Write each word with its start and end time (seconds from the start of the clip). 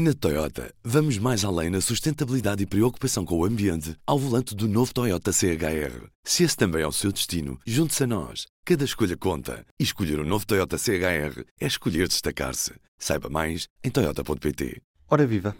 Na 0.00 0.14
Toyota, 0.14 0.72
vamos 0.84 1.18
mais 1.18 1.44
além 1.44 1.70
na 1.70 1.80
sustentabilidade 1.80 2.62
e 2.62 2.66
preocupação 2.66 3.24
com 3.24 3.36
o 3.36 3.44
ambiente 3.44 3.96
ao 4.06 4.16
volante 4.16 4.54
do 4.54 4.68
novo 4.68 4.94
Toyota 4.94 5.32
CHR. 5.32 6.06
Se 6.22 6.44
esse 6.44 6.56
também 6.56 6.82
é 6.82 6.86
o 6.86 6.92
seu 6.92 7.10
destino, 7.10 7.58
junte-se 7.66 8.04
a 8.04 8.06
nós. 8.06 8.46
Cada 8.64 8.84
escolha 8.84 9.16
conta. 9.16 9.66
E 9.76 9.82
escolher 9.82 10.20
o 10.20 10.22
um 10.22 10.24
novo 10.24 10.46
Toyota 10.46 10.78
CHR 10.78 11.42
é 11.60 11.66
escolher 11.66 12.06
destacar-se. 12.06 12.74
Saiba 12.96 13.28
mais 13.28 13.66
em 13.82 13.90
Toyota.pt. 13.90 14.80
Ora 15.10 15.26
viva! 15.26 15.56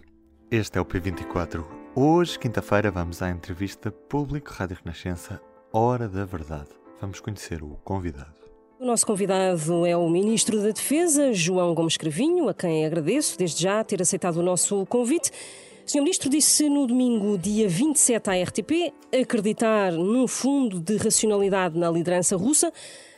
Este 0.49 0.77
é 0.77 0.81
o 0.81 0.85
P24. 0.85 1.65
Hoje, 1.93 2.39
quinta-feira, 2.39 2.89
vamos 2.89 3.21
à 3.21 3.29
entrevista 3.29 3.91
Público 3.91 4.53
Rádio 4.53 4.77
Renascença, 4.81 5.41
Hora 5.73 6.07
da 6.07 6.23
Verdade. 6.23 6.69
Vamos 7.01 7.19
conhecer 7.19 7.61
o 7.61 7.71
convidado. 7.83 8.48
O 8.79 8.85
nosso 8.85 9.05
convidado 9.05 9.85
é 9.85 9.97
o 9.97 10.09
Ministro 10.09 10.57
da 10.61 10.71
Defesa, 10.71 11.33
João 11.33 11.75
Gomes 11.75 11.97
Cravinho, 11.97 12.47
a 12.47 12.53
quem 12.53 12.85
agradeço 12.85 13.37
desde 13.37 13.63
já 13.63 13.83
ter 13.83 14.01
aceitado 14.01 14.37
o 14.37 14.41
nosso 14.41 14.85
convite. 14.85 15.31
O. 15.93 15.97
Ministro 15.97 16.29
disse 16.29 16.69
no 16.69 16.87
domingo, 16.87 17.37
dia 17.37 17.67
27, 17.67 18.29
à 18.29 18.41
RTP, 18.41 18.93
acreditar 19.21 19.91
num 19.91 20.29
fundo 20.29 20.79
de 20.79 20.95
racionalidade 20.95 21.77
na 21.77 21.91
liderança 21.91 22.37
russa. 22.37 22.71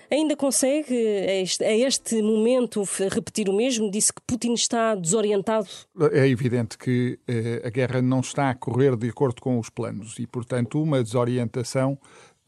Ainda 0.10 0.36
consegue, 0.36 0.94
a 1.62 1.74
este 1.78 2.24
momento, 2.24 2.84
repetir 3.12 3.48
o 3.48 3.54
mesmo? 3.54 3.90
Disse 3.90 4.12
que 4.12 4.22
Putin 4.26 4.54
está 4.54 4.96
desorientado? 4.96 5.68
É 6.12 6.28
evidente 6.28 6.76
que 6.76 7.20
eh, 7.28 7.62
a 7.64 7.70
guerra 7.70 8.02
não 8.02 8.20
está 8.20 8.50
a 8.50 8.56
correr 8.56 8.98
de 8.98 9.08
acordo 9.08 9.40
com 9.40 9.60
os 9.60 9.70
planos 9.70 10.18
e, 10.18 10.26
portanto, 10.26 10.82
uma 10.82 11.04
desorientação 11.04 11.98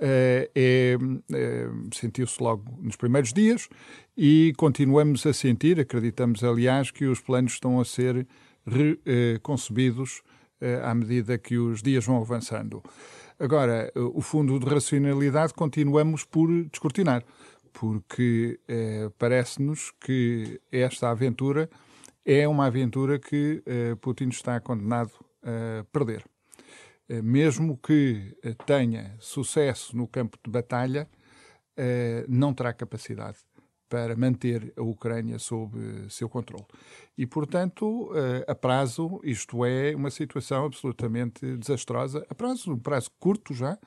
é, 0.06 0.98
é, 1.32 1.68
sentiu-se 1.94 2.42
logo 2.44 2.78
nos 2.82 2.96
primeiros 2.96 3.32
dias 3.32 3.70
e 4.18 4.54
continuamos 4.58 5.26
a 5.26 5.34
sentir, 5.34 5.80
acreditamos 5.80 6.44
aliás, 6.44 6.92
que 6.92 7.06
os 7.06 7.22
planos 7.22 7.54
estão 7.54 7.80
a 7.80 7.86
ser 7.86 8.28
reconcebidos 8.66 10.22
eh, 10.60 10.80
à 10.84 10.94
medida 10.94 11.38
que 11.38 11.58
os 11.58 11.82
dias 11.82 12.06
vão 12.06 12.18
avançando. 12.18 12.82
Agora, 13.40 13.92
o 13.96 14.22
fundo 14.22 14.58
de 14.60 14.66
racionalidade 14.66 15.54
continuamos 15.54 16.24
por 16.24 16.48
descortinar, 16.66 17.24
porque 17.74 18.60
eh, 18.68 19.10
parece-nos 19.18 19.92
que 20.00 20.62
esta 20.72 21.10
aventura 21.10 21.70
é 22.24 22.48
uma 22.48 22.68
aventura 22.68 23.20
que 23.20 23.62
eh, 23.66 23.96
Putin 24.00 24.30
está 24.30 24.60
condenado 24.62 25.12
a 25.44 25.84
perder. 25.92 26.24
Eh, 27.10 27.22
mesmo 27.22 27.78
que 27.78 28.36
eh, 28.44 28.54
tenha 28.66 29.16
sucesso 29.20 29.96
no 29.96 30.08
campo 30.08 30.38
de 30.44 30.50
batalha, 30.50 31.10
eh, 31.78 32.26
não 32.30 32.54
terá 32.54 32.74
capacidade 32.74 33.40
para 33.90 34.16
manter 34.16 34.74
a 34.78 34.82
Ucrânia 34.82 35.38
sob 35.40 35.78
seu 36.10 36.28
controle. 36.30 36.66
E, 37.18 37.28
portanto, 37.28 38.10
a 38.48 38.56
prazo, 38.56 39.22
isto 39.24 39.64
é 39.64 39.96
uma 39.96 40.10
situação 40.10 40.66
absolutamente 40.66 41.58
desastrosa. 41.58 42.26
A 42.28 42.34
prazo, 42.34 42.74
um 42.74 42.80
prazo 42.80 43.12
curto 43.20 43.54
já, 43.54 43.78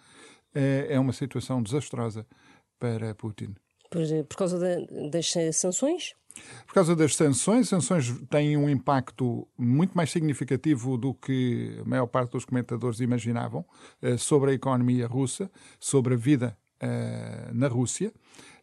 é 0.54 0.96
uma 1.00 1.12
situação 1.12 1.60
desastrosa 1.60 2.24
para 2.78 3.16
Putin. 3.16 3.56
Por, 3.90 4.02
por 4.28 4.36
causa 4.36 4.58
de, 4.58 5.10
das 5.10 5.32
sanções? 5.52 6.14
Por 6.66 6.74
causa 6.74 6.94
das 6.94 7.14
sanções, 7.16 7.68
sanções 7.68 8.12
têm 8.28 8.56
um 8.56 8.68
impacto 8.68 9.46
muito 9.56 9.96
mais 9.96 10.10
significativo 10.10 10.96
do 10.96 11.14
que 11.14 11.78
a 11.80 11.88
maior 11.88 12.06
parte 12.06 12.32
dos 12.32 12.44
comentadores 12.44 13.00
imaginavam 13.00 13.64
uh, 14.02 14.18
sobre 14.18 14.50
a 14.50 14.54
economia 14.54 15.06
russa, 15.06 15.50
sobre 15.80 16.14
a 16.14 16.16
vida 16.16 16.56
uh, 16.82 17.54
na 17.54 17.68
Rússia, 17.68 18.12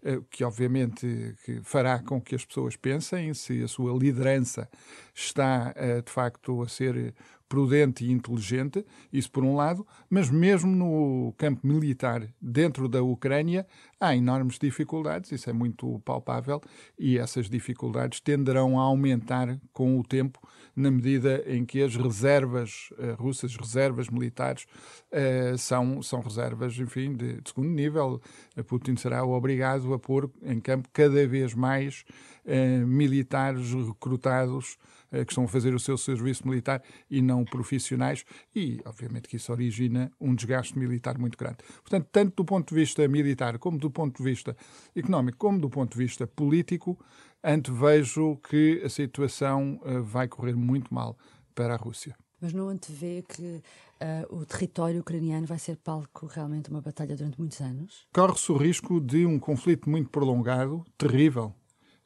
uh, 0.04 0.22
que 0.30 0.44
obviamente 0.44 1.36
fará 1.64 2.00
com 2.00 2.22
que 2.22 2.36
as 2.36 2.46
pessoas 2.46 2.76
pensem 2.76 3.34
se 3.34 3.64
a 3.64 3.68
sua 3.68 3.98
liderança 3.98 4.70
está 5.14 5.74
de 6.06 6.12
facto 6.12 6.62
a 6.62 6.68
ser 6.68 7.14
prudente 7.48 8.06
e 8.06 8.12
inteligente, 8.12 8.86
isso 9.12 9.32
por 9.32 9.44
um 9.44 9.56
lado, 9.56 9.86
mas 10.10 10.30
mesmo 10.30 10.72
no 10.76 11.34
campo 11.38 11.66
militar 11.66 12.28
dentro 12.42 12.88
da 12.88 13.04
Ucrânia 13.04 13.66
há 14.00 14.16
enormes 14.16 14.58
dificuldades, 14.58 15.32
isso 15.32 15.50
é 15.50 15.54
muito 15.54 16.00
palpável, 16.04 16.62
e 16.98 17.18
essas 17.18 17.50
dificuldades 17.50 18.20
tenderão 18.20 18.80
a 18.80 18.84
aumentar 18.84 19.60
com 19.72 20.00
o 20.00 20.04
tempo, 20.04 20.40
na 20.76 20.90
medida 20.90 21.44
em 21.46 21.64
que 21.64 21.82
as 21.82 21.96
reservas 21.96 22.90
uh, 22.94 23.22
russas, 23.22 23.56
reservas 23.56 24.10
militares, 24.10 24.66
uh, 25.12 25.58
são, 25.58 26.02
são 26.02 26.22
reservas, 26.22 26.78
enfim, 26.80 27.14
de, 27.14 27.40
de 27.40 27.50
segundo 27.50 27.70
nível. 27.70 28.20
Putin 28.68 28.96
será 28.96 29.24
obrigado 29.24 29.94
a 29.94 30.00
pôr 30.00 30.30
em 30.42 30.60
campo 30.60 30.90
cada 30.92 31.28
vez 31.28 31.54
mais 31.54 32.04
uh, 32.46 32.88
militares 32.88 33.72
recrutados 33.74 34.78
que 35.26 35.32
estão 35.32 35.44
a 35.44 35.48
fazer 35.48 35.74
o 35.74 35.80
seu 35.80 35.98
serviço 35.98 36.48
militar 36.48 36.82
e 37.10 37.22
não 37.22 37.46
profissionais, 37.46 38.26
e 38.56 38.82
obviamente 38.86 39.28
que 39.28 39.36
isso 39.36 39.52
origina 39.52 40.12
um 40.20 40.34
desgaste 40.34 40.78
militar 40.78 41.18
muito 41.18 41.38
grande. 41.38 41.58
Portanto, 41.82 42.08
tanto 42.12 42.36
do 42.38 42.46
ponto 42.46 42.70
de 42.70 42.76
vista 42.76 43.08
militar, 43.08 43.60
como 43.60 43.78
do 43.78 43.92
ponto 43.92 44.18
de 44.18 44.24
vista 44.24 44.56
económico, 44.96 45.38
como 45.38 45.60
do 45.60 45.70
ponto 45.70 45.92
de 45.92 45.98
vista 45.98 46.26
político, 46.26 46.98
antevejo 47.44 48.38
que 48.50 48.82
a 48.84 48.90
situação 48.90 49.80
uh, 49.84 50.02
vai 50.02 50.28
correr 50.28 50.56
muito 50.56 50.94
mal 50.94 51.18
para 51.54 51.74
a 51.74 51.78
Rússia. 51.78 52.16
Mas 52.40 52.54
não 52.54 52.68
antevê 52.70 53.24
que 53.28 53.62
uh, 54.02 54.36
o 54.36 54.46
território 54.46 55.00
ucraniano 55.00 55.46
vai 55.46 55.60
ser 55.60 55.78
palco 55.78 56.26
realmente 56.26 56.66
de 56.66 56.72
uma 56.72 56.82
batalha 56.82 57.16
durante 57.16 57.40
muitos 57.40 57.62
anos? 57.62 58.08
Corre-se 58.14 58.52
o 58.52 58.58
risco 58.58 59.00
de 59.00 59.26
um 59.26 59.40
conflito 59.40 59.90
muito 59.90 60.10
prolongado, 60.10 60.84
terrível, 60.98 61.54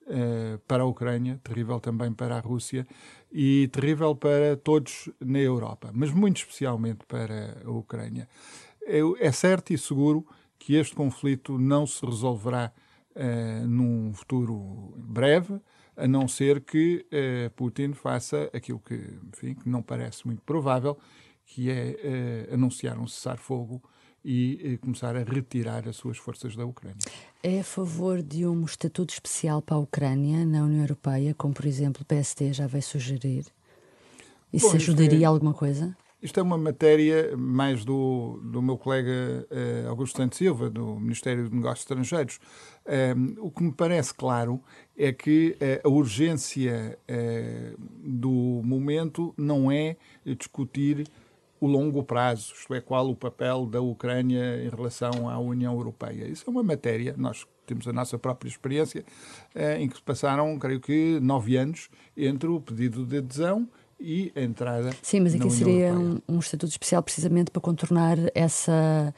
Uh, 0.07 0.57
para 0.59 0.83
a 0.83 0.85
Ucrânia, 0.85 1.37
terrível 1.43 1.81
também 1.81 2.13
para 2.13 2.37
a 2.37 2.39
Rússia 2.39 2.87
e 3.29 3.67
terrível 3.73 4.15
para 4.15 4.55
todos 4.55 5.09
na 5.19 5.39
Europa, 5.39 5.91
mas 5.93 6.11
muito 6.11 6.37
especialmente 6.37 7.05
para 7.05 7.61
a 7.65 7.69
Ucrânia. 7.69 8.25
É, 8.85 8.99
é 9.19 9.31
certo 9.33 9.73
e 9.73 9.77
seguro 9.77 10.25
que 10.57 10.75
este 10.75 10.95
conflito 10.95 11.59
não 11.59 11.85
se 11.85 12.05
resolverá 12.05 12.71
uh, 13.17 13.67
num 13.67 14.13
futuro 14.13 14.93
breve, 14.95 15.59
a 15.97 16.07
não 16.07 16.25
ser 16.25 16.61
que 16.61 17.05
uh, 17.11 17.49
Putin 17.57 17.91
faça 17.91 18.49
aquilo 18.53 18.79
que, 18.79 18.95
enfim, 19.27 19.55
que 19.55 19.67
não 19.67 19.81
parece 19.81 20.25
muito 20.25 20.41
provável, 20.43 20.97
que 21.45 21.69
é 21.69 22.47
anunciar 22.53 22.97
um 22.97 23.07
cessar-fogo 23.07 23.83
e 24.27 24.77
começar 24.79 25.15
a 25.15 25.23
retirar 25.23 25.87
as 25.87 25.95
suas 25.95 26.17
forças 26.17 26.53
da 26.53 26.65
Ucrânia. 26.65 26.97
É 27.41 27.61
a 27.61 27.63
favor 27.63 28.21
de 28.21 28.45
um 28.45 28.65
estatuto 28.65 29.13
especial 29.13 29.61
para 29.61 29.77
a 29.77 29.79
Ucrânia 29.79 30.45
na 30.45 30.63
União 30.63 30.81
Europeia, 30.81 31.33
como 31.33 31.53
por 31.53 31.65
exemplo 31.65 32.01
o 32.01 32.05
PSD 32.05 32.51
já 32.51 32.67
veio 32.67 32.83
sugerir? 32.83 33.45
Isso 34.51 34.69
Bom, 34.69 34.75
ajudaria 34.75 35.23
é, 35.23 35.25
alguma 35.25 35.53
coisa? 35.53 35.95
Isto 36.21 36.41
é 36.41 36.43
uma 36.43 36.57
matéria 36.57 37.37
mais 37.37 37.85
do, 37.85 38.39
do 38.43 38.61
meu 38.61 38.77
colega 38.77 39.47
uh, 39.49 39.89
Augusto 39.89 40.17
Santos 40.17 40.37
Silva, 40.37 40.69
do 40.69 40.99
Ministério 40.99 41.47
de 41.47 41.55
Negócios 41.55 41.81
Estrangeiros. 41.81 42.39
Um, 42.85 42.91
ehm, 42.91 43.35
o 43.39 43.51
que 43.51 43.63
me 43.63 43.71
parece 43.71 44.13
claro 44.13 44.61
é 44.97 45.13
que 45.13 45.55
uh, 45.61 45.87
a 45.87 45.89
urgência 45.89 46.97
uh, 47.09 47.77
do 48.03 48.61
momento 48.63 49.33
não 49.37 49.71
é 49.71 49.95
discutir 50.25 51.07
o 51.59 51.67
longo 51.67 52.03
prazo, 52.03 52.53
isto 52.57 52.73
é, 52.73 52.81
qual 52.81 53.09
o 53.09 53.15
papel 53.15 53.65
da 53.65 53.81
Ucrânia 53.81 54.63
em 54.63 54.69
relação 54.69 55.29
à 55.29 55.39
União 55.39 55.73
Europeia. 55.73 56.25
Isso 56.25 56.43
é 56.47 56.49
uma 56.49 56.63
matéria, 56.63 57.15
nós 57.17 57.45
temos 57.65 57.87
a 57.87 57.93
nossa 57.93 58.17
própria 58.17 58.47
experiência, 58.47 59.03
eh, 59.53 59.81
em 59.81 59.89
que 59.89 60.01
passaram, 60.01 60.57
creio 60.57 60.79
que, 60.79 61.19
nove 61.19 61.57
anos 61.57 61.89
entre 62.15 62.47
o 62.47 62.61
pedido 62.61 63.05
de 63.05 63.17
adesão 63.17 63.67
e 63.99 64.31
a 64.35 64.41
entrada. 64.41 64.91
Sim, 65.01 65.21
mas 65.21 65.35
aqui 65.35 65.49
seria 65.49 65.93
um, 65.93 66.21
um, 66.27 66.39
estatuto 66.39 66.71
especial 66.71 67.03
precisamente 67.03 67.51
para 67.51 67.61
contornar 67.61 68.17
essa, 68.33 69.13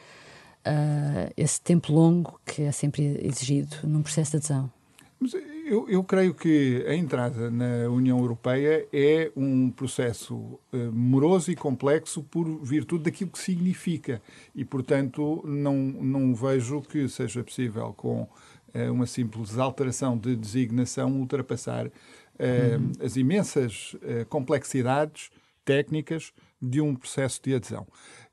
uh, 0.65 1.33
esse 1.35 1.61
tempo 1.61 1.91
longo 1.91 2.39
que 2.45 2.63
é 2.63 2.71
sempre 2.71 3.19
exigido 3.21 3.75
num 3.83 4.01
processo 4.01 4.31
de 4.31 4.37
adesão. 4.37 4.78
Mas 5.19 5.33
eu, 5.65 5.89
eu, 5.89 6.01
creio 6.01 6.33
que 6.33 6.85
a 6.87 6.95
entrada 6.95 7.51
na 7.51 7.89
União 7.89 8.17
Europeia 8.17 8.87
é 8.91 9.29
um 9.35 9.69
processo 9.69 10.35
uh, 10.35 10.91
moroso 10.93 11.51
e 11.51 11.57
complexo 11.57 12.23
por 12.23 12.45
virtude 12.63 13.03
daquilo 13.03 13.29
que 13.29 13.39
significa. 13.39 14.21
E, 14.55 14.63
portanto, 14.63 15.43
não, 15.45 15.75
não 15.75 16.33
vejo 16.33 16.81
que 16.81 17.09
seja 17.09 17.43
possível, 17.43 17.93
com 17.97 18.21
uh, 18.21 18.93
uma 18.93 19.05
simples 19.05 19.57
alteração 19.57 20.17
de 20.17 20.37
designação, 20.37 21.11
ultrapassar 21.11 21.87
uh, 21.87 21.89
uhum. 21.89 22.91
as 23.03 23.17
imensas 23.17 23.97
complexidades 24.29 25.29
técnicas 25.65 26.31
de 26.61 26.79
um 26.79 26.95
processo 26.95 27.41
de 27.43 27.55
adesão. 27.55 27.85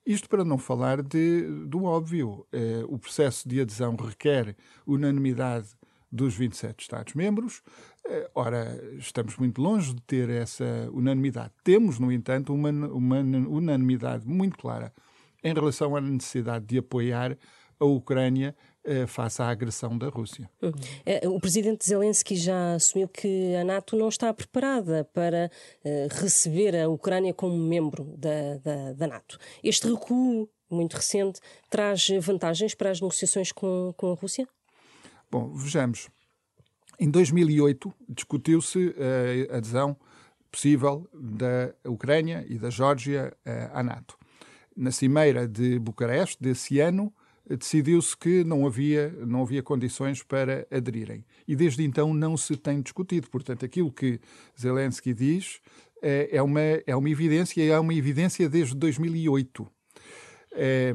Isto 0.07 0.29
para 0.29 0.45
não 0.45 0.57
falar 0.57 1.03
de, 1.03 1.43
do 1.67 1.83
óbvio. 1.83 2.47
o 2.89 2.97
processo 2.97 3.49
de 3.49 3.61
adesão 3.61 3.97
requer 3.97 4.55
unanimidade 4.87 5.71
dos 6.17 6.35
27 6.35 6.83
Estados-membros. 6.83 7.63
Eh, 8.09 8.31
ora, 8.35 8.81
estamos 8.99 9.37
muito 9.37 9.61
longe 9.61 9.95
de 9.95 10.03
ter 10.03 10.29
essa 10.31 10.65
unanimidade. 10.93 11.53
Temos, 11.63 11.99
no 11.99 12.11
entanto, 12.11 12.53
uma, 12.53 12.71
uma 12.71 13.19
unanimidade 13.19 14.27
muito 14.27 14.57
clara 14.57 14.93
em 15.45 15.55
relação 15.55 15.95
à 15.95 16.01
necessidade 16.01 16.65
de 16.65 16.79
apoiar 16.79 17.37
a 17.79 17.85
Ucrânia 17.85 18.57
face 19.09 19.43
à 19.43 19.49
agressão 19.49 19.99
da 19.99 20.09
Rússia. 20.09 20.49
Uhum. 20.63 21.35
O 21.35 21.41
presidente 21.41 21.87
Zelensky 21.87 22.37
já 22.37 22.75
assumiu 22.75 23.09
que 23.09 23.55
a 23.57 23.65
NATO 23.65 23.97
não 23.97 24.09
está 24.09 24.33
preparada 24.33 25.05
para 25.13 25.51
receber 26.13 26.75
a 26.77 26.89
Ucrânia 26.89 27.35
como 27.35 27.55
membro 27.57 28.15
da, 28.17 28.57
da, 28.63 28.93
da 28.93 29.07
NATO. 29.07 29.39
Este 29.63 29.89
recuo 29.89 30.49
muito 30.71 30.95
recente 30.95 31.41
traz 31.71 32.09
vantagens 32.21 32.75
para 32.75 32.91
as 32.91 33.01
negociações 33.01 33.53
com, 33.53 33.95
com 33.97 34.13
a 34.13 34.15
Rússia? 34.15 34.49
Bom, 35.31 35.53
vejamos. 35.55 36.09
Em 36.99 37.11
2008 37.11 37.93
discutiu-se 38.09 38.95
a 39.51 39.57
adesão 39.59 39.97
possível 40.51 41.09
da 41.13 41.75
Ucrânia 41.85 42.45
e 42.49 42.59
da 42.59 42.71
Geórgia 42.71 43.37
à 43.73 43.83
NATO. 43.83 44.17
Na 44.75 44.91
cimeira 44.91 45.47
de 45.47 45.79
Bucareste 45.79 46.43
desse 46.43 46.81
ano, 46.81 47.13
decidiu-se 47.49 48.17
que 48.17 48.43
não 48.45 48.67
havia, 48.67 49.11
não 49.27 49.43
havia 49.43 49.63
condições 49.63 50.23
para 50.23 50.67
aderirem. 50.71 51.25
E 51.47 51.55
desde 51.55 51.85
então 51.85 52.13
não 52.15 52.37
se 52.37 52.57
tem 52.57 52.81
discutido. 52.81 53.29
Portanto, 53.29 53.65
aquilo 53.65 53.93
que 53.93 54.21
Zelensky 54.59 55.13
diz 55.13 55.61
é, 56.03 56.29
é 56.33 56.43
uma, 56.43 56.61
é 56.61 56.97
uma 56.97 57.11
evidência, 57.11 57.63
e 57.63 57.69
é 57.69 57.79
uma 57.79 57.95
evidência 57.95 58.49
desde 58.49 58.75
2008. 58.75 59.67
É, 60.53 60.95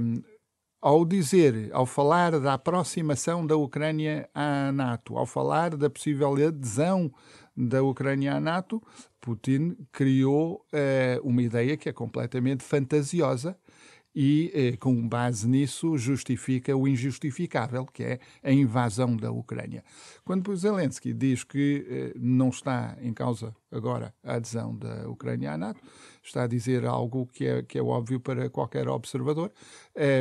ao 0.82 1.06
dizer, 1.06 1.70
ao 1.72 1.86
falar 1.86 2.40
da 2.40 2.56
aproximação 2.56 3.46
da 3.46 3.56
Ucrânia 3.56 4.28
à 4.34 4.72
NATO, 4.72 5.16
ao 5.16 5.28
falar 5.28 5.78
da 5.78 5.90
possível 5.90 6.34
adesão 6.36 7.14
da 7.56 7.84
Ucrânia 7.84 8.36
à 8.36 8.40
NATO, 8.40 8.82
Putin 9.20 9.78
criou 9.92 10.66
uh, 10.74 11.28
uma 11.28 11.44
ideia 11.44 11.78
que 11.78 11.88
é 11.88 11.94
completamente 11.94 12.64
fantasiosa 12.64 13.56
e, 14.14 14.52
eh, 14.54 14.78
com 14.78 15.08
base 15.08 15.48
nisso, 15.48 15.98
justifica 15.98 16.76
o 16.76 16.88
injustificável, 16.88 17.86
que 17.86 18.04
é 18.04 18.20
a 18.44 18.52
invasão 18.52 19.16
da 19.16 19.32
Ucrânia. 19.32 19.84
Quando 20.26 20.54
Zelensky 20.56 21.14
diz 21.14 21.44
que 21.44 21.86
eh, 21.90 22.14
não 22.20 22.50
está 22.50 22.98
em 23.02 23.14
causa 23.14 23.56
agora 23.72 24.14
a 24.24 24.36
adesão 24.36 24.76
da 24.76 25.10
Ucrânia 25.10 25.54
à 25.54 25.58
NATO, 25.58 25.80
está 26.24 26.44
a 26.44 26.48
dizer 26.48 26.86
algo 26.86 27.28
que 27.28 27.46
é, 27.46 27.64
que 27.64 27.78
é 27.78 27.82
óbvio 27.82 28.20
para 28.20 28.50
qualquer 28.50 28.88
observador. 28.88 29.52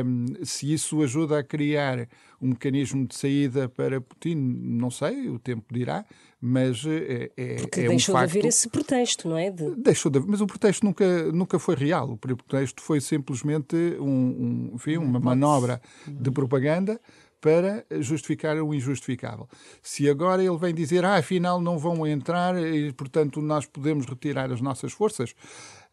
Um, 0.05 0.25
se 0.43 0.73
isso 0.73 1.01
ajuda 1.03 1.39
a 1.39 1.43
criar 1.43 2.07
um 2.41 2.49
mecanismo 2.49 3.05
de 3.05 3.15
saída 3.15 3.69
para 3.69 4.01
Putin, 4.01 4.35
não 4.35 4.89
sei, 4.89 5.29
o 5.29 5.37
tempo 5.37 5.65
dirá, 5.71 6.05
mas 6.39 6.83
é, 6.85 7.31
é, 7.37 7.55
Porque 7.57 7.81
é 7.81 7.87
deixou 7.87 8.15
um 8.15 8.17
facto... 8.17 8.31
de 8.31 8.39
haver 8.39 8.47
esse 8.47 8.67
pretexto, 8.67 9.29
não 9.29 9.37
é? 9.37 9.51
De... 9.51 9.75
Deixou 9.75 10.11
de 10.11 10.19
Mas 10.19 10.41
o 10.41 10.47
pretexto 10.47 10.85
nunca, 10.85 11.31
nunca 11.31 11.59
foi 11.59 11.75
real. 11.75 12.09
O 12.09 12.17
pretexto 12.17 12.81
foi 12.81 12.99
simplesmente 12.99 13.75
um, 13.99 14.05
um 14.05 14.71
enfim, 14.73 14.97
uma 14.97 15.19
manobra 15.19 15.79
de 16.07 16.31
propaganda 16.31 16.99
para 17.41 17.83
justificar 17.99 18.55
o 18.57 18.73
injustificável. 18.73 19.49
Se 19.81 20.07
agora 20.07 20.43
ele 20.43 20.57
vem 20.57 20.73
dizer, 20.73 21.03
ah, 21.03 21.15
afinal 21.15 21.59
não 21.59 21.77
vão 21.77 22.05
entrar 22.05 22.55
e, 22.55 22.93
portanto, 22.93 23.41
nós 23.41 23.65
podemos 23.65 24.05
retirar 24.05 24.51
as 24.51 24.61
nossas 24.61 24.93
forças, 24.93 25.33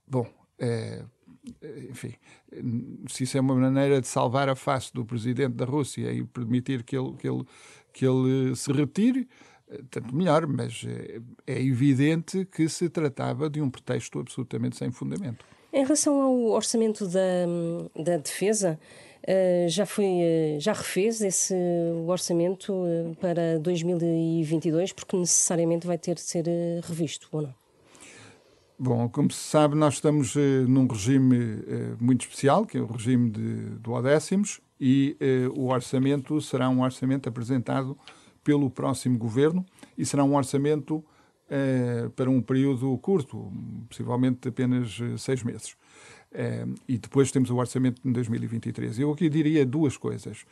bom, 0.08 0.26
é, 0.58 1.02
enfim, 1.90 2.14
se 3.08 3.24
isso 3.24 3.38
é 3.38 3.40
uma 3.40 3.54
maneira 3.54 4.00
de 4.00 4.06
salvar 4.06 4.48
a 4.48 4.54
face 4.54 4.92
do 4.92 5.04
presidente 5.04 5.54
da 5.54 5.64
Rússia 5.64 6.12
e 6.12 6.24
permitir 6.24 6.82
que 6.82 6.96
ele, 6.96 7.14
que 7.16 7.28
ele, 7.28 7.44
que 7.92 8.06
ele 8.06 8.54
se 8.54 8.72
retire, 8.72 9.28
tanto 9.90 10.14
melhor, 10.14 10.46
mas 10.46 10.84
é, 10.86 11.20
é 11.46 11.62
evidente 11.62 12.44
que 12.46 12.68
se 12.68 12.88
tratava 12.88 13.50
de 13.50 13.60
um 13.60 13.70
pretexto 13.70 14.18
absolutamente 14.18 14.76
sem 14.76 14.90
fundamento. 14.90 15.44
Em 15.72 15.82
relação 15.82 16.20
ao 16.22 16.34
orçamento 16.46 17.06
da, 17.06 18.02
da 18.02 18.16
defesa, 18.16 18.78
já 19.68 19.84
foi 19.84 20.56
já 20.58 20.72
refez 20.72 21.20
esse 21.20 21.54
orçamento 22.06 22.72
para 23.20 23.58
2022 23.58 24.92
porque 24.92 25.16
necessariamente 25.16 25.86
vai 25.86 25.98
ter 25.98 26.14
de 26.14 26.22
ser 26.22 26.44
revisto 26.82 27.28
ou 27.30 27.42
não? 27.42 27.54
Bom, 28.78 29.08
como 29.08 29.30
se 29.32 29.40
sabe, 29.40 29.74
nós 29.74 29.94
estamos 29.94 30.34
num 30.68 30.86
regime 30.86 31.64
muito 31.98 32.20
especial, 32.20 32.64
que 32.64 32.78
é 32.78 32.80
o 32.80 32.86
regime 32.86 33.28
de, 33.28 33.54
do 33.80 33.90
Odécimos, 33.90 34.60
e 34.80 35.16
o 35.56 35.66
orçamento 35.66 36.40
será 36.40 36.68
um 36.68 36.82
orçamento 36.82 37.28
apresentado 37.28 37.98
pelo 38.44 38.70
próximo 38.70 39.18
governo 39.18 39.66
e 39.96 40.06
será 40.06 40.22
um 40.22 40.36
orçamento 40.36 41.04
para 42.14 42.30
um 42.30 42.40
período 42.40 42.96
curto, 42.98 43.50
possivelmente 43.88 44.46
apenas 44.46 44.96
seis 45.18 45.42
meses. 45.42 45.76
Uh, 46.30 46.74
e 46.86 46.98
depois 46.98 47.32
temos 47.32 47.48
o 47.48 47.56
orçamento 47.56 48.02
de 48.04 48.12
2023. 48.12 48.98
Eu 48.98 49.12
aqui 49.12 49.30
diria 49.30 49.64
duas 49.64 49.96
coisas. 49.96 50.44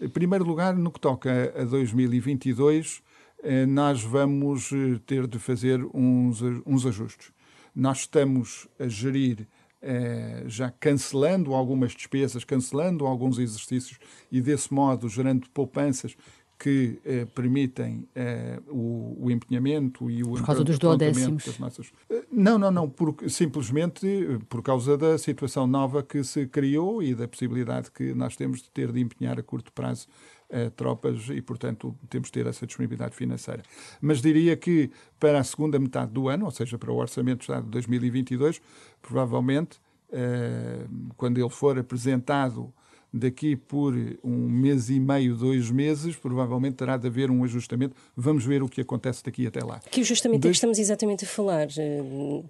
Em 0.00 0.08
primeiro 0.08 0.44
lugar, 0.44 0.76
no 0.76 0.90
que 0.90 1.00
toca 1.00 1.54
a 1.56 1.64
2022, 1.64 2.98
uh, 2.98 3.02
eh, 3.42 3.66
nós 3.66 4.02
vamos 4.02 4.70
ter 5.06 5.26
de 5.26 5.38
fazer 5.38 5.82
uns, 5.94 6.42
uns 6.66 6.84
ajustes. 6.84 7.32
Nós 7.74 8.00
estamos 8.00 8.68
a 8.78 8.88
gerir 8.88 9.46
Uh, 9.84 10.48
já 10.48 10.70
cancelando 10.70 11.52
algumas 11.54 11.90
despesas, 11.90 12.44
cancelando 12.44 13.04
alguns 13.04 13.36
exercícios 13.36 13.98
e, 14.30 14.40
desse 14.40 14.72
modo, 14.72 15.08
gerando 15.08 15.50
poupanças 15.50 16.16
que 16.62 17.00
eh, 17.04 17.24
permitem 17.24 18.06
eh, 18.14 18.60
o, 18.68 19.16
o, 19.24 19.30
empenhamento 19.32 20.08
e 20.08 20.22
o 20.22 20.28
por 20.28 20.46
causa 20.46 20.62
dos 20.62 20.78
duodécimos 20.78 21.44
das 21.44 21.58
nossas 21.58 21.92
eh, 22.08 22.22
não 22.30 22.56
não 22.56 22.70
não 22.70 22.88
porque 22.88 23.28
simplesmente 23.28 24.06
eh, 24.06 24.38
por 24.48 24.62
causa 24.62 24.96
da 24.96 25.18
situação 25.18 25.66
nova 25.66 26.04
que 26.04 26.22
se 26.22 26.46
criou 26.46 27.02
e 27.02 27.16
da 27.16 27.26
possibilidade 27.26 27.90
que 27.90 28.14
nós 28.14 28.36
temos 28.36 28.62
de 28.62 28.70
ter 28.70 28.92
de 28.92 29.00
empenhar 29.00 29.40
a 29.40 29.42
curto 29.42 29.72
prazo 29.72 30.06
eh, 30.52 30.70
tropas 30.70 31.28
e 31.30 31.40
portanto 31.40 31.96
temos 32.08 32.28
de 32.28 32.32
ter 32.32 32.46
essa 32.46 32.66
disponibilidade 32.66 33.16
financeira 33.16 33.62
mas 34.00 34.20
diria 34.20 34.56
que 34.56 34.90
para 35.18 35.40
a 35.40 35.44
segunda 35.44 35.78
metade 35.78 36.12
do 36.12 36.28
ano 36.28 36.44
ou 36.44 36.50
seja 36.50 36.78
para 36.78 36.92
o 36.92 36.96
orçamento 36.96 37.38
do 37.38 37.42
Estado 37.42 37.64
de 37.64 37.70
2022 37.70 38.60
provavelmente 39.00 39.80
eh, 40.12 40.84
quando 41.16 41.38
ele 41.38 41.50
for 41.50 41.78
apresentado 41.78 42.72
daqui 43.12 43.56
por 43.56 43.94
um 44.24 44.48
mês 44.48 44.88
e 44.88 44.98
meio, 44.98 45.36
dois 45.36 45.70
meses, 45.70 46.16
provavelmente 46.16 46.76
terá 46.76 46.96
de 46.96 47.06
haver 47.06 47.30
um 47.30 47.44
ajustamento. 47.44 47.94
Vamos 48.16 48.44
ver 48.44 48.62
o 48.62 48.68
que 48.68 48.80
acontece 48.80 49.22
daqui 49.22 49.46
até 49.46 49.62
lá. 49.62 49.80
Que 49.90 50.00
ajustamento 50.00 50.40
de... 50.40 50.48
é 50.48 50.50
que 50.50 50.54
estamos 50.54 50.78
exatamente 50.78 51.24
a 51.24 51.28
falar? 51.28 51.68
Eh, 51.76 52.02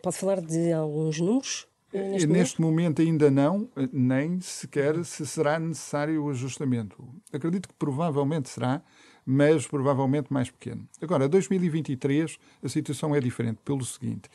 pode 0.02 0.16
falar 0.16 0.40
de 0.40 0.72
alguns 0.72 1.20
números? 1.20 1.66
Eh, 1.92 2.10
neste, 2.10 2.26
neste 2.26 2.60
momento? 2.60 3.00
momento? 3.00 3.02
ainda 3.02 3.30
não, 3.30 3.68
eh, 3.76 3.88
nem 3.92 4.40
sequer 4.40 5.04
se 5.04 5.26
será 5.26 5.58
necessário 5.58 6.24
o 6.24 6.30
ajustamento. 6.30 7.06
Acredito 7.32 7.68
que 7.68 7.74
provavelmente 7.74 8.48
será, 8.48 8.82
mas 9.24 9.66
provavelmente 9.66 10.32
mais 10.32 10.50
pequeno. 10.50 10.88
Agora, 11.00 11.28
2023, 11.28 12.38
a 12.62 12.68
situação 12.68 13.14
é 13.14 13.20
diferente 13.20 13.58
pelo 13.64 13.84
seguinte. 13.84 14.28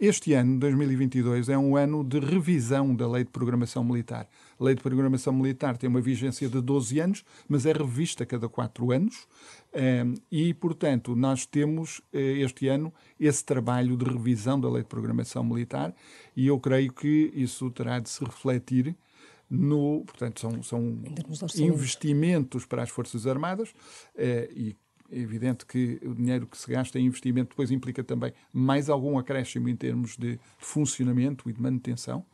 Este 0.00 0.32
ano, 0.32 0.60
2022, 0.60 1.48
é 1.48 1.58
um 1.58 1.76
ano 1.76 2.04
de 2.04 2.20
revisão 2.20 2.94
da 2.94 3.08
Lei 3.08 3.24
de 3.24 3.30
Programação 3.30 3.82
Militar. 3.82 4.28
A 4.56 4.62
Lei 4.62 4.76
de 4.76 4.80
Programação 4.80 5.32
Militar 5.32 5.76
tem 5.76 5.90
uma 5.90 6.00
vigência 6.00 6.48
de 6.48 6.60
12 6.60 7.00
anos, 7.00 7.24
mas 7.48 7.66
é 7.66 7.72
revista 7.72 8.22
a 8.22 8.26
cada 8.26 8.48
4 8.48 8.92
anos. 8.92 9.26
Ehm, 9.74 10.14
e, 10.30 10.54
portanto, 10.54 11.16
nós 11.16 11.44
temos 11.44 12.00
eh, 12.12 12.38
este 12.38 12.68
ano 12.68 12.94
esse 13.18 13.44
trabalho 13.44 13.96
de 13.96 14.04
revisão 14.04 14.60
da 14.60 14.70
Lei 14.70 14.84
de 14.84 14.88
Programação 14.88 15.42
Militar 15.42 15.92
e 16.36 16.46
eu 16.46 16.60
creio 16.60 16.92
que 16.92 17.32
isso 17.34 17.68
terá 17.72 17.98
de 17.98 18.08
se 18.08 18.24
refletir 18.24 18.94
no. 19.50 20.04
Portanto, 20.06 20.38
são, 20.38 20.62
são 20.62 20.96
investimentos 21.56 22.64
para 22.64 22.84
as 22.84 22.90
Forças 22.90 23.26
Armadas 23.26 23.74
eh, 24.16 24.48
e 24.54 24.76
é 25.10 25.18
evidente 25.18 25.64
que 25.64 25.98
o 26.04 26.14
dinheiro 26.14 26.46
que 26.46 26.56
se 26.56 26.70
gasta 26.70 26.98
em 26.98 27.06
investimento 27.06 27.50
depois 27.50 27.70
implica 27.70 28.04
também 28.04 28.32
mais 28.52 28.90
algum 28.90 29.18
acréscimo 29.18 29.68
em 29.68 29.76
termos 29.76 30.16
de 30.16 30.38
funcionamento 30.58 31.48
e 31.48 31.52
de 31.52 31.60
manutenção. 31.60 32.24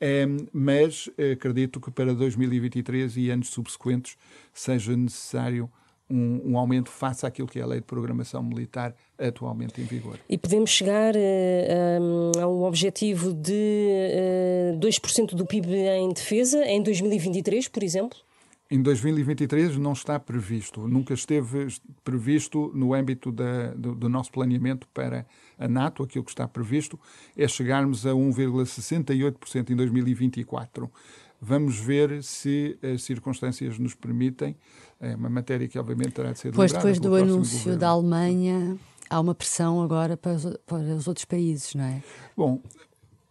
Um, 0.00 0.46
mas 0.52 1.08
acredito 1.32 1.80
que 1.80 1.90
para 1.90 2.14
2023 2.14 3.16
e 3.16 3.30
anos 3.30 3.48
subsequentes 3.48 4.16
seja 4.52 4.96
necessário 4.96 5.70
um, 6.10 6.52
um, 6.52 6.58
aumento 6.58 6.90
face 6.90 7.24
àquilo 7.24 7.48
que 7.48 7.58
é 7.58 7.62
a 7.62 7.66
lei 7.66 7.80
de 7.80 7.86
programação 7.86 8.42
militar 8.42 8.94
atualmente 9.18 9.80
em 9.80 9.84
vigor. 9.84 10.18
E 10.28 10.36
podemos 10.36 10.70
chegar 10.70 11.14
uh, 11.14 12.00
um, 12.00 12.42
ao 12.42 12.62
objetivo 12.62 13.32
de 13.32 13.52
uh, 13.52 14.74
eh, 14.74 14.78
2% 14.78 15.34
do 15.34 15.46
PIB 15.46 15.72
em 15.74 16.12
defesa 16.12 16.64
em 16.66 16.82
2023, 16.82 17.68
por 17.68 17.82
exemplo? 17.82 18.18
Em 18.70 18.80
2023 18.80 19.76
não 19.76 19.92
está 19.92 20.18
previsto, 20.18 20.88
nunca 20.88 21.12
esteve 21.12 21.68
previsto 22.02 22.72
no 22.74 22.94
âmbito 22.94 23.30
da, 23.30 23.74
do, 23.74 23.94
do, 23.94 24.08
nosso 24.08 24.32
planeamento 24.32 24.88
para 24.88 25.26
a 25.58 25.68
NATO. 25.68 26.02
Aquilo 26.02 26.24
que 26.24 26.30
está 26.30 26.48
previsto 26.48 26.98
é 27.36 27.46
chegarmos 27.46 28.06
a 28.06 28.12
1,68% 28.12 29.70
em 29.70 29.76
2024. 29.76 30.90
Vamos 31.40 31.78
ver 31.78 32.22
se 32.22 32.78
as 32.82 33.02
circunstâncias 33.02 33.78
nos 33.78 33.94
permitem. 33.94 34.56
É 34.98 35.14
uma 35.14 35.28
matéria 35.28 35.68
que, 35.68 35.78
obviamente, 35.78 36.12
terá 36.12 36.32
de 36.32 36.38
ser 36.38 36.52
Pois 36.52 36.72
depois 36.72 36.98
do 36.98 37.14
anúncio 37.14 37.58
governo. 37.58 37.78
da 37.78 37.88
Alemanha, 37.88 38.78
há 39.10 39.20
uma 39.20 39.34
pressão 39.34 39.82
agora 39.82 40.16
para 40.16 40.32
os, 40.32 40.56
para 40.66 40.78
os 40.78 41.06
outros 41.06 41.26
países, 41.26 41.74
não 41.74 41.84
é? 41.84 42.02
Bom, 42.34 42.62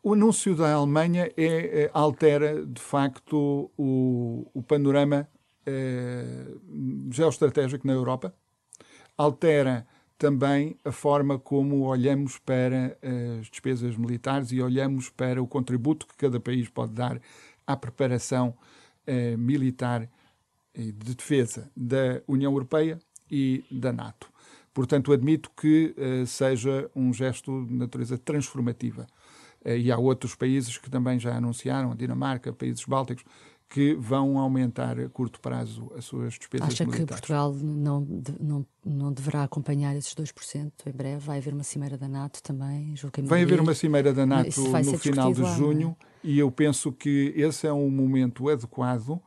o 0.03 0.13
anúncio 0.13 0.55
da 0.55 0.73
Alemanha 0.73 1.31
é, 1.37 1.83
é, 1.83 1.91
altera, 1.93 2.65
de 2.65 2.81
facto, 2.81 3.71
o, 3.77 4.45
o 4.53 4.61
panorama 4.61 5.27
geoestratégico 7.09 7.87
na 7.87 7.93
Europa, 7.93 8.35
altera 9.17 9.87
também 10.17 10.77
a 10.83 10.91
forma 10.91 11.39
como 11.39 11.83
olhamos 11.83 12.37
para 12.37 12.97
as 13.39 13.47
despesas 13.47 13.95
militares 13.95 14.51
e 14.51 14.61
olhamos 14.61 15.09
para 15.09 15.41
o 15.41 15.47
contributo 15.47 16.05
que 16.05 16.15
cada 16.17 16.39
país 16.39 16.67
pode 16.69 16.93
dar 16.93 17.19
à 17.65 17.75
preparação 17.75 18.53
eh, 19.05 19.35
militar 19.37 20.09
e 20.73 20.91
de 20.91 21.15
defesa 21.15 21.69
da 21.75 22.21
União 22.27 22.51
Europeia 22.51 22.99
e 23.29 23.63
da 23.69 23.91
NATO. 23.91 24.29
Portanto, 24.73 25.11
admito 25.11 25.51
que 25.55 25.93
eh, 25.97 26.25
seja 26.25 26.89
um 26.95 27.13
gesto 27.13 27.65
de 27.65 27.73
natureza 27.73 28.17
transformativa. 28.17 29.05
Eh, 29.63 29.77
e 29.77 29.91
há 29.91 29.97
outros 29.97 30.35
países 30.35 30.77
que 30.77 30.89
também 30.89 31.19
já 31.19 31.35
anunciaram, 31.35 31.91
a 31.91 31.95
Dinamarca, 31.95 32.51
países 32.53 32.83
bálticos, 32.85 33.23
que 33.73 33.95
vão 33.95 34.37
aumentar 34.37 34.99
a 34.99 35.09
curto 35.09 35.39
prazo 35.39 35.91
as 35.97 36.05
suas 36.05 36.35
despesas 36.35 36.67
Acha 36.67 36.85
militares. 36.85 37.07
que 37.07 37.27
Portugal 37.27 37.53
não, 37.55 38.07
não, 38.39 38.65
não 38.85 39.11
deverá 39.11 39.43
acompanhar 39.43 39.95
esses 39.95 40.13
2% 40.13 40.71
em 40.85 40.91
breve? 40.91 41.17
Vai 41.25 41.39
haver 41.39 41.55
uma 41.55 41.63
cimeira 41.63 41.97
da 41.97 42.07
NATO 42.07 42.43
também? 42.43 42.93
Vai 43.23 43.41
haver 43.41 43.59
uma 43.59 43.73
cimeira 43.73 44.13
da 44.13 44.27
NATO 44.27 44.61
no 44.61 44.97
final 44.99 45.33
de 45.33 45.41
lá, 45.41 45.55
junho 45.55 45.97
é? 45.99 46.05
e 46.23 46.37
eu 46.37 46.51
penso 46.51 46.91
que 46.91 47.33
esse 47.35 47.65
é 47.65 47.73
um 47.73 47.89
momento 47.89 48.47
adequado 48.47 49.19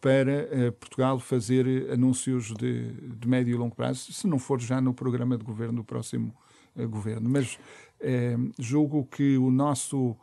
para 0.00 0.48
uh, 0.50 0.72
Portugal 0.72 1.20
fazer 1.20 1.88
anúncios 1.92 2.52
de, 2.54 2.90
de, 2.90 3.28
médio 3.28 3.54
e 3.54 3.56
longo 3.56 3.76
prazo, 3.76 4.12
se 4.12 4.26
não 4.26 4.36
for 4.36 4.60
já 4.60 4.80
no 4.80 4.92
programa 4.92 5.38
de 5.38 5.44
governo 5.44 5.74
do 5.74 5.84
próximo 5.84 6.34
uh, 6.74 6.88
governo. 6.88 7.30
Mas 7.30 7.56
uh, 8.02 8.52
julgo 8.58 9.06
que 9.06 9.36
o 9.38 9.50
nosso 9.50 10.16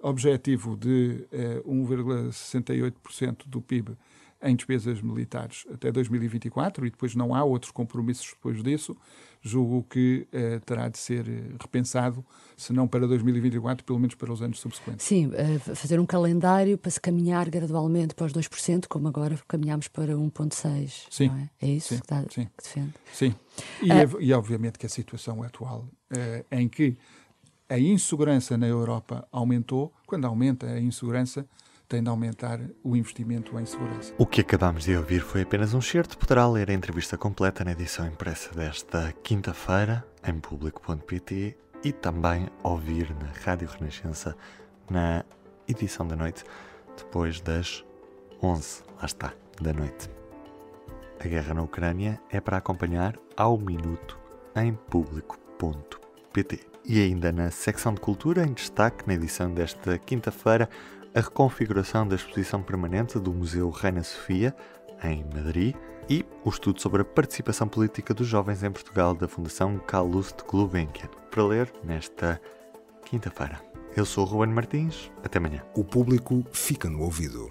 objetivo 0.00 0.76
de 0.76 1.26
1,68% 1.66 3.46
do 3.46 3.62
PIB 3.62 3.96
em 4.44 4.54
despesas 4.54 5.00
militares 5.00 5.64
até 5.72 5.90
2024 5.90 6.86
e 6.86 6.90
depois 6.90 7.14
não 7.14 7.34
há 7.34 7.42
outros 7.42 7.72
compromissos 7.72 8.28
depois 8.34 8.62
disso, 8.62 8.94
julgo 9.40 9.82
que 9.88 10.28
eh, 10.32 10.60
terá 10.64 10.88
de 10.88 10.98
ser 10.98 11.24
repensado, 11.60 12.24
se 12.56 12.72
não 12.72 12.86
para 12.86 13.06
2024, 13.06 13.84
pelo 13.84 13.98
menos 13.98 14.14
para 14.14 14.30
os 14.30 14.42
anos 14.42 14.60
subsequentes. 14.60 15.06
Sim, 15.06 15.30
fazer 15.74 15.98
um 15.98 16.06
calendário 16.06 16.76
para 16.76 16.90
se 16.90 17.00
caminhar 17.00 17.48
gradualmente 17.48 18.14
para 18.14 18.26
os 18.26 18.32
2%, 18.32 18.86
como 18.86 19.08
agora 19.08 19.38
caminhamos 19.48 19.88
para 19.88 20.14
1,6%. 20.14 21.06
Sim. 21.10 21.30
É? 21.60 21.66
é? 21.66 21.70
isso 21.70 21.88
sim, 21.88 21.96
que, 21.96 22.04
está, 22.04 22.20
sim. 22.30 22.44
que 22.44 22.62
defende? 22.62 22.94
Sim. 23.12 23.34
E, 23.82 24.26
e 24.26 24.32
obviamente 24.32 24.78
que 24.78 24.86
a 24.86 24.90
situação 24.90 25.42
atual, 25.42 25.88
em 26.50 26.68
que 26.68 26.96
a 27.68 27.78
insegurança 27.78 28.56
na 28.56 28.66
Europa 28.66 29.26
aumentou, 29.32 29.92
quando 30.06 30.26
aumenta 30.26 30.66
a 30.66 30.80
insegurança, 30.80 31.46
tem 31.88 32.02
de 32.02 32.08
aumentar 32.08 32.60
o 32.82 32.96
investimento 32.96 33.58
em 33.58 33.66
segurança. 33.66 34.14
O 34.18 34.26
que 34.26 34.40
acabamos 34.40 34.84
de 34.84 34.96
ouvir 34.96 35.20
foi 35.20 35.42
apenas 35.42 35.74
um 35.74 35.80
certo. 35.80 36.16
Poderá 36.16 36.48
ler 36.48 36.70
a 36.70 36.74
entrevista 36.74 37.16
completa 37.16 37.64
na 37.64 37.72
edição 37.72 38.06
impressa 38.06 38.54
desta 38.54 39.12
quinta-feira 39.22 40.04
em 40.26 40.38
público.pt 40.40 41.56
e 41.84 41.92
também 41.92 42.48
ouvir 42.62 43.14
na 43.14 43.30
Rádio 43.44 43.68
Renascença 43.68 44.34
na 44.88 45.24
edição 45.68 46.06
da 46.06 46.16
noite, 46.16 46.44
depois 46.96 47.40
das 47.40 47.84
11, 48.42 48.82
lá 48.98 49.04
está, 49.04 49.34
da 49.60 49.72
noite. 49.72 50.08
A 51.20 51.28
guerra 51.28 51.54
na 51.54 51.62
Ucrânia 51.62 52.20
é 52.30 52.40
para 52.40 52.56
acompanhar 52.56 53.18
ao 53.36 53.58
minuto 53.58 54.18
em 54.56 54.74
público.pt. 54.74 56.73
E 56.86 57.00
ainda 57.00 57.32
na 57.32 57.50
secção 57.50 57.94
de 57.94 58.00
cultura, 58.00 58.44
em 58.44 58.52
destaque 58.52 59.06
na 59.06 59.14
edição 59.14 59.52
desta 59.52 59.98
quinta-feira, 59.98 60.68
a 61.14 61.20
reconfiguração 61.20 62.06
da 62.06 62.14
exposição 62.14 62.62
permanente 62.62 63.18
do 63.18 63.32
Museu 63.32 63.70
Reina 63.70 64.02
Sofia, 64.02 64.54
em 65.02 65.24
Madrid, 65.34 65.74
e 66.10 66.24
o 66.44 66.50
estudo 66.50 66.82
sobre 66.82 67.00
a 67.00 67.04
participação 67.04 67.66
política 67.66 68.12
dos 68.12 68.26
jovens 68.26 68.62
em 68.62 68.70
Portugal 68.70 69.14
da 69.14 69.26
Fundação 69.26 69.78
Calouste 69.78 70.44
Gulbenkian, 70.46 71.08
para 71.30 71.46
ler 71.46 71.72
nesta 71.82 72.38
quinta-feira. 73.06 73.62
Eu 73.96 74.04
sou 74.04 74.26
o 74.26 74.28
Ruben 74.28 74.52
Martins, 74.52 75.10
até 75.22 75.38
amanhã. 75.38 75.62
O 75.74 75.84
público 75.84 76.44
fica 76.52 76.90
no 76.90 77.00
ouvido. 77.00 77.50